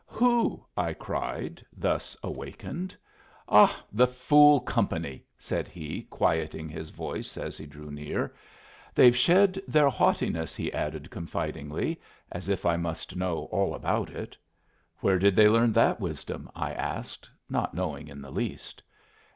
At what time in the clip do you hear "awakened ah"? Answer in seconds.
2.23-3.83